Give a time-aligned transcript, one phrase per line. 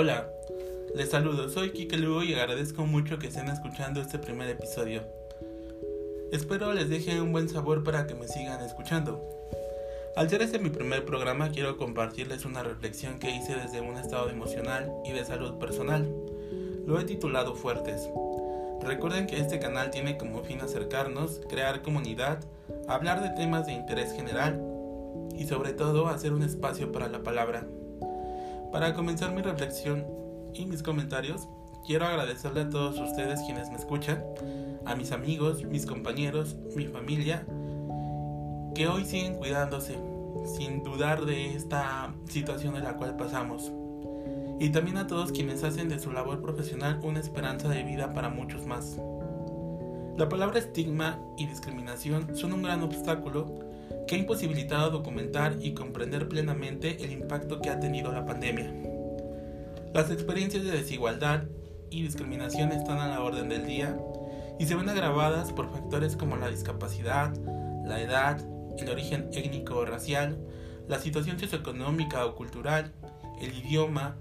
[0.00, 0.28] Hola,
[0.94, 5.02] les saludo, soy Kike Lugo y agradezco mucho que estén escuchando este primer episodio.
[6.30, 9.20] Espero les deje un buen sabor para que me sigan escuchando.
[10.14, 14.30] Al ser este mi primer programa quiero compartirles una reflexión que hice desde un estado
[14.30, 16.08] emocional y de salud personal.
[16.86, 18.08] Lo he titulado Fuertes.
[18.80, 22.38] Recuerden que este canal tiene como fin acercarnos, crear comunidad,
[22.86, 24.62] hablar de temas de interés general
[25.34, 27.66] y sobre todo hacer un espacio para la palabra.
[28.72, 30.04] Para comenzar mi reflexión
[30.52, 31.48] y mis comentarios,
[31.86, 34.22] quiero agradecerle a todos ustedes quienes me escuchan,
[34.84, 37.46] a mis amigos, mis compañeros, mi familia,
[38.74, 39.98] que hoy siguen cuidándose,
[40.44, 43.72] sin dudar de esta situación en la cual pasamos.
[44.60, 48.28] Y también a todos quienes hacen de su labor profesional una esperanza de vida para
[48.28, 49.00] muchos más.
[50.18, 53.67] La palabra estigma y discriminación son un gran obstáculo
[54.06, 58.72] que ha imposibilitado documentar y comprender plenamente el impacto que ha tenido la pandemia.
[59.92, 61.44] Las experiencias de desigualdad
[61.90, 63.98] y discriminación están a la orden del día
[64.58, 67.34] y se ven agravadas por factores como la discapacidad,
[67.84, 68.40] la edad,
[68.78, 70.38] el origen étnico o racial,
[70.88, 72.92] la situación socioeconómica o cultural,
[73.40, 74.16] el idioma,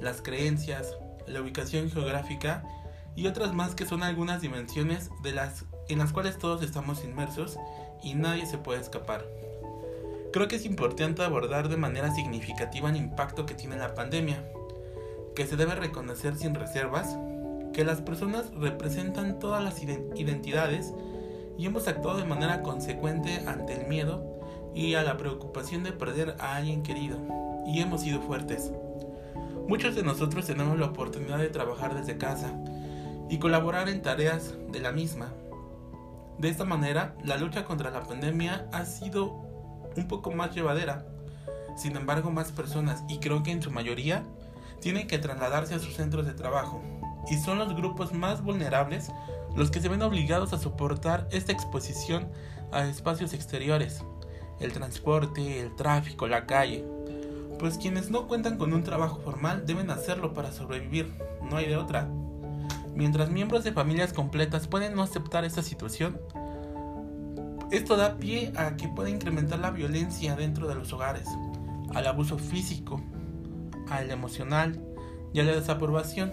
[0.00, 2.64] las creencias, la ubicación geográfica
[3.16, 7.58] y otras más que son algunas dimensiones de las en las cuales todos estamos inmersos
[8.02, 9.26] y nadie se puede escapar.
[10.32, 14.44] Creo que es importante abordar de manera significativa el impacto que tiene la pandemia,
[15.34, 17.16] que se debe reconocer sin reservas
[17.72, 20.92] que las personas representan todas las identidades
[21.56, 24.38] y hemos actuado de manera consecuente ante el miedo
[24.74, 27.18] y a la preocupación de perder a alguien querido,
[27.66, 28.72] y hemos sido fuertes.
[29.66, 32.52] Muchos de nosotros tenemos la oportunidad de trabajar desde casa
[33.28, 35.32] y colaborar en tareas de la misma,
[36.38, 39.32] de esta manera, la lucha contra la pandemia ha sido
[39.96, 41.04] un poco más llevadera.
[41.76, 44.24] Sin embargo, más personas, y creo que en su mayoría,
[44.80, 46.80] tienen que trasladarse a sus centros de trabajo.
[47.28, 49.10] Y son los grupos más vulnerables
[49.56, 52.28] los que se ven obligados a soportar esta exposición
[52.70, 54.04] a espacios exteriores,
[54.60, 56.84] el transporte, el tráfico, la calle.
[57.58, 61.12] Pues quienes no cuentan con un trabajo formal deben hacerlo para sobrevivir,
[61.42, 62.08] no hay de otra.
[62.98, 66.20] Mientras miembros de familias completas pueden no aceptar esta situación,
[67.70, 71.28] esto da pie a que pueda incrementar la violencia dentro de los hogares,
[71.94, 73.00] al abuso físico,
[73.88, 74.80] al emocional
[75.32, 76.32] y a la desaprobación.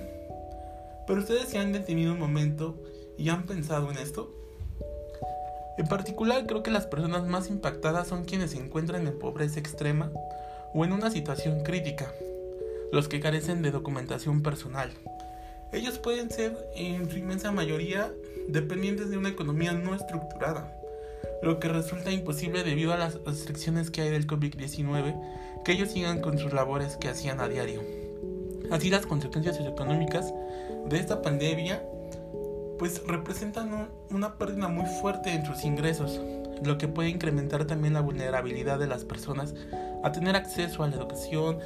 [1.05, 2.81] Pero ustedes se han detenido un momento
[3.15, 4.33] y han pensado en esto.
[5.77, 10.09] En particular creo que las personas más impactadas son quienes se encuentran en pobreza extrema
[10.73, 12.11] o en una situación crítica,
[12.91, 14.89] los que carecen de documentación personal.
[15.75, 18.09] Ellos pueden ser en su inmensa mayoría
[18.47, 20.73] dependientes de una economía no estructurada,
[21.43, 26.21] lo que resulta imposible debido a las restricciones que hay del COVID-19 que ellos sigan
[26.21, 27.81] con sus labores que hacían a diario.
[28.71, 30.33] Así las consecuencias socioeconómicas
[30.87, 31.83] de esta pandemia
[32.79, 36.21] pues representan una pérdida muy fuerte en sus ingresos,
[36.63, 39.53] lo que puede incrementar también la vulnerabilidad de las personas
[40.05, 41.59] a tener acceso a la educación,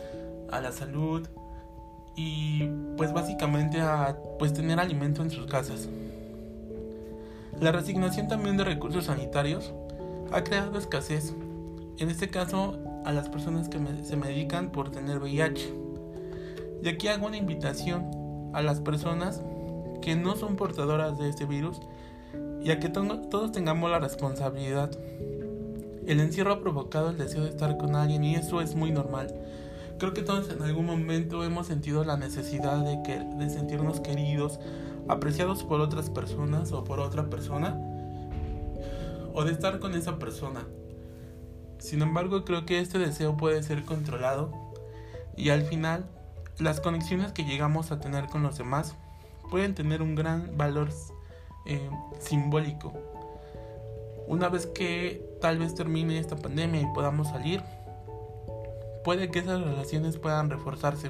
[0.50, 1.28] a la salud,
[2.20, 5.88] y pues básicamente a pues tener alimento en sus casas.
[7.62, 9.74] La resignación también de recursos sanitarios
[10.32, 11.34] ha creado escasez,
[11.98, 15.74] en este caso a las personas que se medican por tener VIH.
[16.84, 19.42] Y aquí hago una invitación a las personas
[20.02, 21.80] que no son portadoras de este virus
[22.62, 24.92] y a que todos tengamos la responsabilidad.
[26.06, 29.34] El encierro ha provocado el deseo de estar con alguien y eso es muy normal.
[30.00, 34.58] Creo que todos en algún momento hemos sentido la necesidad de, sentirnos queridos,
[35.10, 37.78] apreciados por otras personas o por otra persona,
[39.34, 40.66] o de estar con esa persona.
[41.80, 44.54] Sin embargo, creo que este deseo puede ser controlado
[45.36, 46.06] y al final
[46.60, 48.96] las conexiones que llegamos a tener con los demás
[49.50, 50.90] pueden tener un gran valor
[51.66, 51.90] eh,
[52.20, 52.94] simbólico.
[54.28, 57.62] Una vez que tal vez termine esta pandemia y podamos salir,
[59.10, 61.10] puede que esas relaciones puedan reforzarse.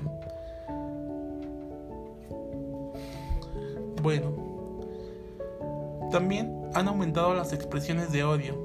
[4.02, 4.32] Bueno,
[6.10, 8.56] también han aumentado las expresiones de odio.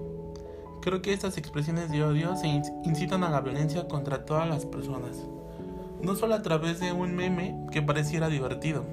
[0.83, 5.27] Creo que estas expresiones de odio se incitan a la violencia contra todas las personas,
[6.01, 8.85] no solo a través de un meme que pareciera divertido.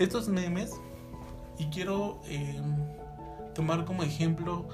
[0.00, 0.72] Estos memes,
[1.58, 2.60] y quiero eh,
[3.54, 4.66] tomar como ejemplo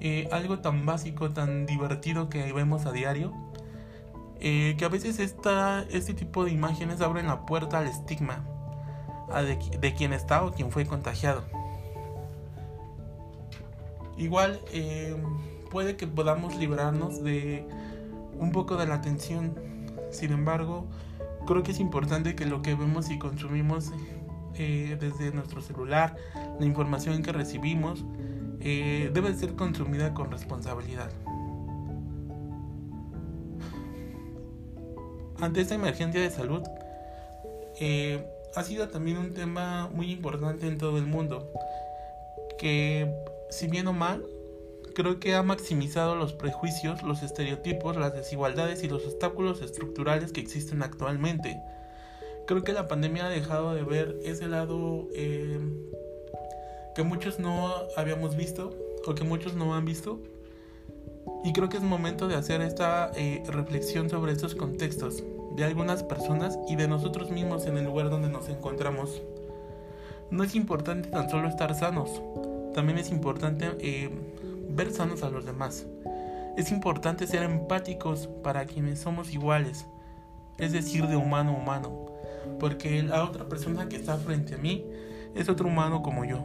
[0.00, 3.32] eh, algo tan básico, tan divertido que vemos a diario,
[4.40, 8.44] eh, que a veces esta, este tipo de imágenes abren la puerta al estigma
[9.80, 11.44] de, quien está o quien fue contagiado.
[14.16, 15.16] Igual eh,
[15.70, 17.66] puede que podamos librarnos de
[18.38, 19.54] un poco de la tensión,
[20.10, 20.86] sin embargo,
[21.46, 23.92] creo que es importante que lo que vemos y consumimos
[24.56, 26.16] eh, desde nuestro celular,
[26.58, 28.04] la información que recibimos,
[28.60, 31.10] eh, debe ser consumida con responsabilidad.
[35.40, 36.62] Ante esta emergencia de salud,
[37.80, 41.50] eh, ha sido también un tema muy importante en todo el mundo,
[42.58, 43.12] que
[43.50, 44.24] si bien o mal,
[44.94, 50.40] creo que ha maximizado los prejuicios, los estereotipos, las desigualdades y los obstáculos estructurales que
[50.40, 51.60] existen actualmente.
[52.46, 55.58] Creo que la pandemia ha dejado de ver ese lado eh,
[56.94, 58.70] que muchos no habíamos visto
[59.06, 60.20] o que muchos no han visto.
[61.44, 65.22] Y creo que es momento de hacer esta eh, reflexión sobre estos contextos
[65.54, 69.22] de algunas personas y de nosotros mismos en el lugar donde nos encontramos.
[70.30, 72.22] No es importante tan solo estar sanos,
[72.74, 74.10] también es importante eh,
[74.70, 75.86] ver sanos a los demás.
[76.56, 79.86] Es importante ser empáticos para quienes somos iguales,
[80.56, 82.06] es decir, de humano a humano,
[82.58, 84.86] porque la otra persona que está frente a mí
[85.34, 86.38] es otro humano como yo.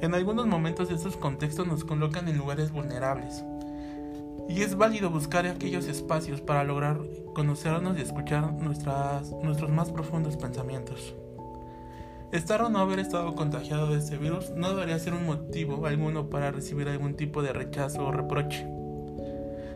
[0.00, 3.42] En algunos momentos estos contextos nos colocan en lugares vulnerables,
[4.48, 7.00] y es válido buscar aquellos espacios para lograr
[7.34, 11.14] conocernos y escuchar nuestras, nuestros más profundos pensamientos.
[12.32, 16.30] Estar o no haber estado contagiado de este virus no debería ser un motivo alguno
[16.30, 18.66] para recibir algún tipo de rechazo o reproche.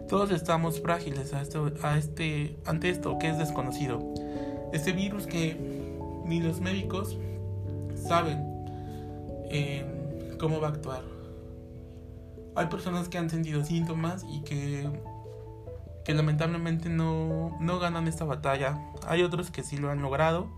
[0.09, 1.43] Todos estamos frágiles a
[1.82, 4.00] a este, ante esto que es desconocido.
[4.73, 5.56] Este virus que
[6.25, 7.17] ni los médicos
[7.94, 8.38] saben
[9.50, 9.85] eh,
[10.38, 11.18] cómo va a actuar.
[12.54, 14.88] Hay personas que han sentido síntomas y que,
[16.04, 18.78] que lamentablemente no, no ganan esta batalla.
[19.06, 20.48] Hay otros que sí lo han logrado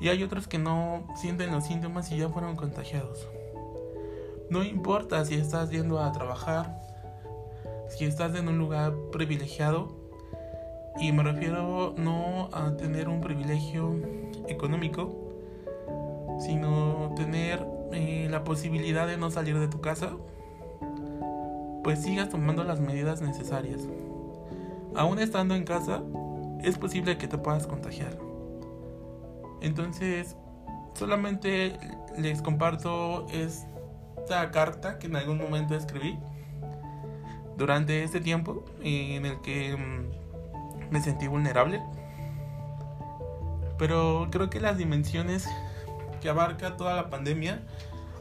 [0.00, 3.28] y hay otros que no sienten los síntomas y ya fueron contagiados.
[4.50, 6.78] No importa si estás yendo a trabajar,
[7.88, 10.02] si estás en un lugar privilegiado,
[11.00, 13.94] y me refiero no a tener un privilegio
[14.48, 15.32] económico,
[16.38, 20.10] sino tener eh, la posibilidad de no salir de tu casa,
[21.82, 23.82] pues sigas tomando las medidas necesarias.
[24.94, 26.02] Aún estando en casa,
[26.62, 28.16] es posible que te puedas contagiar.
[29.60, 30.36] Entonces,
[30.94, 31.78] solamente
[32.18, 36.18] les comparto esta carta que en algún momento escribí
[37.56, 41.82] durante este tiempo en el que mm, me sentí vulnerable.
[43.78, 45.48] Pero creo que las dimensiones
[46.20, 47.62] que abarca toda la pandemia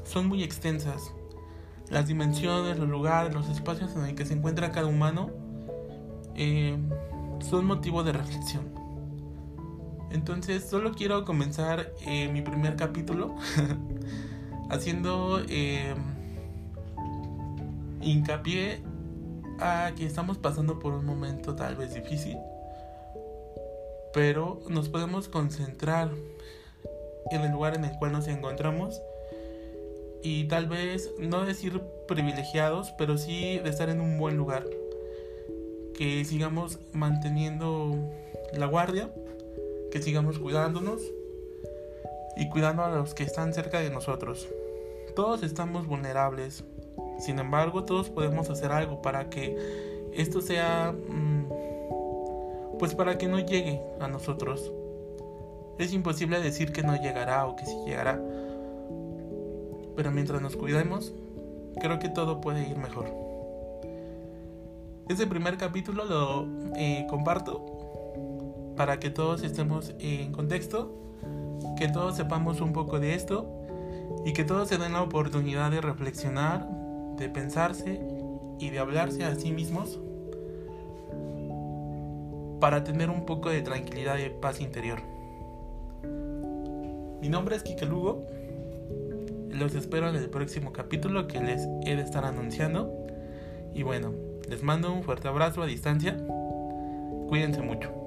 [0.04, 1.14] son muy extensas.
[1.92, 5.30] Las dimensiones, los lugares, los espacios en el que se encuentra cada humano
[6.36, 6.78] eh,
[7.42, 8.64] son motivo de reflexión.
[10.10, 13.36] Entonces solo quiero comenzar eh, mi primer capítulo
[14.70, 15.94] haciendo eh,
[18.02, 18.84] hincapié
[19.60, 22.38] a que estamos pasando por un momento tal vez difícil,
[24.14, 26.10] pero nos podemos concentrar
[27.32, 29.02] en el lugar en el cual nos encontramos
[30.24, 34.66] y tal vez no decir privilegiados, pero sí de estar en un buen lugar,
[35.96, 37.96] que sigamos manteniendo
[38.54, 39.10] la guardia
[39.92, 41.02] que sigamos cuidándonos
[42.38, 44.48] y cuidando a los que están cerca de nosotros.
[45.16, 46.64] Todos estamos vulnerables,
[47.20, 51.50] sin embargo todos podemos hacer algo para que esto sea, mm,
[52.80, 54.72] pues para que no llegue a nosotros.
[55.78, 58.20] Es imposible decir que no llegará o que sí llegará,
[59.96, 61.14] pero mientras nos cuidemos,
[61.80, 63.08] creo que todo puede ir mejor.
[65.10, 67.66] Este primer capítulo lo eh, comparto
[68.78, 70.92] para que todos estemos en contexto,
[71.78, 73.46] que todos sepamos un poco de esto
[74.26, 76.68] y que todos se den la oportunidad de reflexionar,
[77.18, 78.02] de pensarse
[78.60, 80.00] y de hablarse a sí mismos
[82.60, 85.00] para tener un poco de tranquilidad y paz interior.
[87.20, 88.26] Mi nombre es Kike Lugo.
[89.62, 93.06] Los espero en el próximo capítulo que les he de estar anunciando.
[93.76, 94.12] Y bueno,
[94.50, 96.18] les mando un fuerte abrazo a distancia.
[97.28, 98.01] Cuídense mucho.